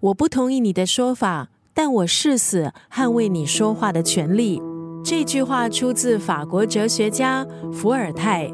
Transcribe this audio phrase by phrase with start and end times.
[0.00, 4.58] 我不同意你的说法，但我誓死捍卫你说话的权利。
[5.04, 8.50] 这句话出自法国哲学家伏尔泰。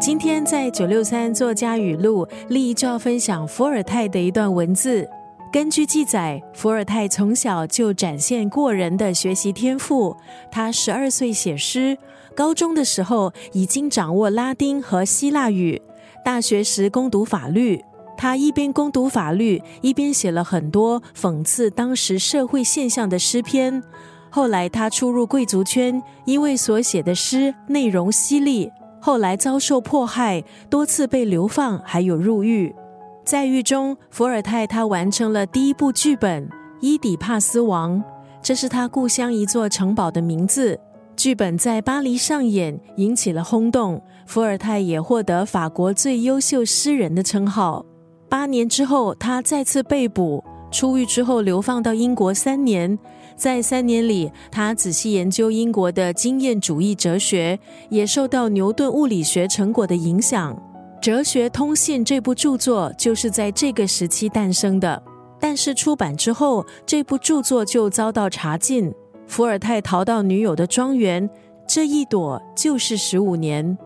[0.00, 5.08] 今天在九六三作家语录，立就要分享伏尔泰的一段文字。
[5.52, 10.16] 根据记载，伏尔泰从小就展现过人的学习天赋。
[10.50, 11.96] 他十二岁写诗，
[12.34, 15.80] 高中的时候已经掌握拉丁和希腊语。
[16.24, 17.84] 大学时攻读法律，
[18.16, 23.82] 他一边攻读法律，一边写了很多讽刺当时社会现象的诗篇。
[24.30, 28.72] 后来他出入贵族圈，因为所写的诗内容犀利。
[29.02, 32.74] 后来遭受迫害，多次被流放，还有入狱。
[33.22, 36.48] 在狱中，伏尔泰他完成了第一部剧本
[36.80, 37.98] 《伊底帕斯王》，
[38.42, 40.80] 这是他故乡一座城堡的名字。
[41.16, 44.00] 剧本在巴黎上演，引起了轰动。
[44.26, 47.84] 伏尔泰也获得法国最优秀诗人的称号。
[48.28, 50.42] 八年之后，他再次被捕，
[50.72, 52.98] 出狱之后流放到英国三年。
[53.36, 57.58] 在三年里，他仔细研究英国的经验主义哲学，
[57.90, 60.54] 也受到牛顿物理学成果的影响。
[61.00, 65.02] 《哲学通信》这部著作就是在这个时期诞生的。
[65.38, 68.90] 但是出版之后，这部著作就遭到查禁。
[69.26, 71.28] 伏尔泰逃到女友的庄园，
[71.66, 73.76] 这一躲就是十五年。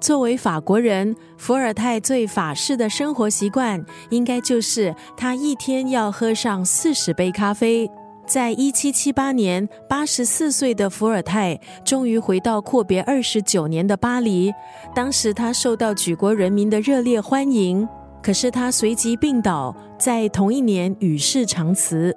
[0.00, 7.90] 作为法国人，伏尔泰最法式的生活习惯，应该就是他一天要喝上四十杯咖啡。
[8.26, 14.52] 在一七七八年，八十四岁的伏尔泰终于回到阔别二十九年的巴黎。
[14.94, 17.88] 当时他受到举国人民的热烈欢迎，
[18.22, 22.14] 可是他随即病倒，在同一年与世长辞。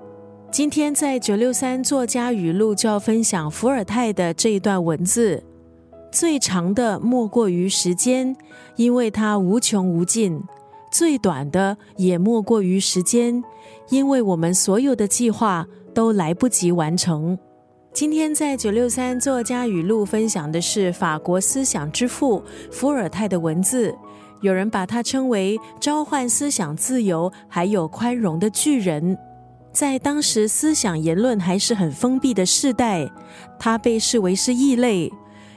[0.52, 5.42] 今天在九六三作家语录就要分享伏尔泰的这一段文字：
[6.12, 8.36] 最长的莫过于时间，
[8.76, 10.42] 因为它无穷无尽；
[10.92, 13.42] 最短的也莫过于时间，
[13.90, 15.68] 因为我们所有的计划。
[15.94, 17.38] 都来不及完成。
[17.92, 23.94] 今天在九六三作家语录分享的是法国思想之父伏尔泰的文字。
[24.40, 29.18] 有人把他称为召唤思想自由还有宽容的巨人。
[29.74, 33.10] 在当时思想言论还是很封闭的时代，
[33.58, 35.12] 他被视为是异类。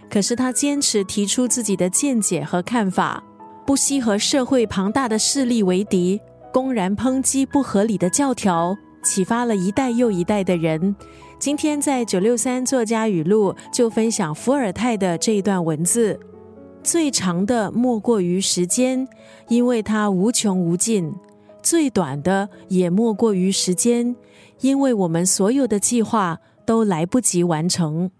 [0.08, 3.22] 可是他坚持提出自己的见解和看法，
[3.66, 6.20] 不惜和社会庞大的势力为敌，
[6.52, 8.76] 公然抨击不合理的教条。
[9.02, 10.96] 启发了一代又一代的人。
[11.38, 16.18] 今天在九六三作家语录就分享伏尔泰的这一段文字：
[16.82, 19.06] 最长的莫过于时间，
[19.48, 21.12] 因为它无穷无尽；
[21.64, 24.14] 最短的也莫过于时间，
[24.60, 28.10] 因为我们所有的计划都来不及完成。